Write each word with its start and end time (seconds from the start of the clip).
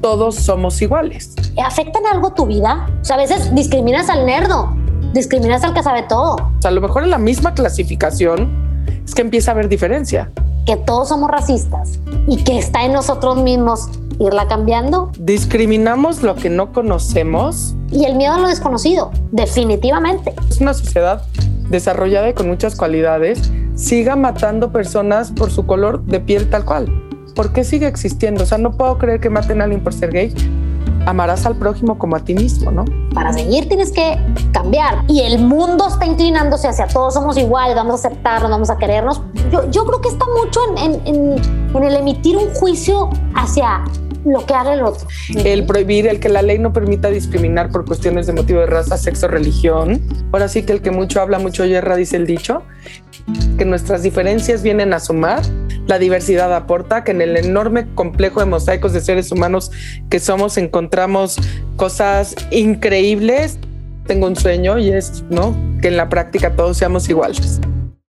todos 0.00 0.36
somos 0.36 0.80
iguales. 0.80 1.34
¿Afecta 1.62 1.98
en 1.98 2.06
algo 2.06 2.32
tu 2.32 2.46
vida? 2.46 2.88
O 3.00 3.04
sea, 3.04 3.16
a 3.16 3.18
veces 3.18 3.54
discriminas 3.54 4.08
al 4.08 4.26
nerdo, 4.26 4.74
discriminas 5.12 5.64
al 5.64 5.74
que 5.74 5.82
sabe 5.82 6.02
todo. 6.02 6.36
O 6.36 6.62
sea, 6.62 6.70
a 6.70 6.74
lo 6.74 6.80
mejor 6.80 7.04
en 7.04 7.10
la 7.10 7.18
misma 7.18 7.54
clasificación 7.54 8.84
es 9.04 9.14
que 9.14 9.22
empieza 9.22 9.50
a 9.50 9.54
haber 9.54 9.68
diferencia. 9.68 10.30
Que 10.66 10.76
todos 10.76 11.08
somos 11.08 11.30
racistas 11.30 11.98
y 12.26 12.42
que 12.44 12.58
está 12.58 12.84
en 12.84 12.92
nosotros 12.92 13.38
mismos 13.38 13.88
irla 14.18 14.46
cambiando. 14.48 15.10
Discriminamos 15.18 16.22
lo 16.22 16.34
que 16.34 16.50
no 16.50 16.72
conocemos. 16.72 17.74
Y 17.90 18.04
el 18.04 18.16
miedo 18.16 18.34
a 18.34 18.38
lo 18.38 18.48
desconocido, 18.48 19.10
definitivamente. 19.30 20.34
Es 20.50 20.60
una 20.60 20.74
sociedad 20.74 21.22
desarrollada 21.70 22.28
y 22.28 22.34
con 22.34 22.48
muchas 22.48 22.76
cualidades, 22.76 23.50
siga 23.74 24.16
matando 24.16 24.72
personas 24.72 25.32
por 25.32 25.50
su 25.50 25.66
color 25.66 26.02
de 26.04 26.20
piel 26.20 26.48
tal 26.50 26.64
cual. 26.64 27.07
¿Por 27.38 27.52
qué 27.52 27.62
sigue 27.62 27.86
existiendo? 27.86 28.42
O 28.42 28.46
sea, 28.46 28.58
no 28.58 28.72
puedo 28.72 28.98
creer 28.98 29.20
que 29.20 29.30
maten 29.30 29.60
a 29.60 29.64
alguien 29.64 29.80
por 29.80 29.94
ser 29.94 30.10
gay. 30.10 30.34
Amarás 31.06 31.46
al 31.46 31.54
prójimo 31.54 31.96
como 31.96 32.16
a 32.16 32.18
ti 32.18 32.34
mismo, 32.34 32.72
¿no? 32.72 32.84
Para 33.14 33.32
seguir 33.32 33.68
tienes 33.68 33.92
que 33.92 34.18
cambiar. 34.52 35.04
Y 35.06 35.20
el 35.20 35.38
mundo 35.38 35.86
está 35.86 36.04
inclinándose 36.04 36.66
hacia 36.66 36.88
todos 36.88 37.14
somos 37.14 37.38
iguales, 37.38 37.76
vamos 37.76 37.92
a 38.04 38.08
aceptarnos, 38.08 38.50
vamos 38.50 38.70
a 38.70 38.76
querernos. 38.76 39.22
Yo, 39.52 39.70
yo 39.70 39.86
creo 39.86 40.00
que 40.00 40.08
está 40.08 40.24
mucho 40.36 40.60
en, 40.78 41.00
en, 41.06 41.36
en 41.76 41.84
el 41.84 41.94
emitir 41.94 42.36
un 42.36 42.52
juicio 42.54 43.08
hacia 43.36 43.84
lo 44.24 44.44
que 44.44 44.54
haga 44.54 44.74
el 44.74 44.82
otro. 44.82 45.06
El 45.36 45.64
prohibir, 45.64 46.08
el 46.08 46.18
que 46.18 46.30
la 46.30 46.42
ley 46.42 46.58
no 46.58 46.72
permita 46.72 47.08
discriminar 47.08 47.70
por 47.70 47.84
cuestiones 47.84 48.26
de 48.26 48.32
motivo 48.32 48.58
de 48.58 48.66
raza, 48.66 48.96
sexo, 48.96 49.28
religión. 49.28 50.02
Ahora 50.32 50.48
sí 50.48 50.64
que 50.64 50.72
el 50.72 50.82
que 50.82 50.90
mucho 50.90 51.20
habla, 51.20 51.38
mucho 51.38 51.64
yerra, 51.64 51.94
dice 51.94 52.16
el 52.16 52.26
dicho. 52.26 52.62
Que 53.56 53.64
nuestras 53.64 54.02
diferencias 54.02 54.64
vienen 54.64 54.92
a 54.92 54.98
sumar 54.98 55.42
la 55.88 55.98
diversidad 55.98 56.54
aporta, 56.54 57.02
que 57.02 57.10
en 57.10 57.22
el 57.22 57.36
enorme 57.36 57.86
complejo 57.94 58.40
de 58.40 58.46
mosaicos 58.46 58.92
de 58.92 59.00
seres 59.00 59.32
humanos 59.32 59.72
que 60.10 60.20
somos 60.20 60.58
encontramos 60.58 61.38
cosas 61.76 62.36
increíbles. 62.50 63.58
Tengo 64.06 64.26
un 64.26 64.36
sueño 64.36 64.78
y 64.78 64.90
es, 64.90 65.24
¿no? 65.30 65.56
Que 65.80 65.88
en 65.88 65.96
la 65.96 66.08
práctica 66.08 66.54
todos 66.54 66.76
seamos 66.76 67.08
iguales. 67.08 67.60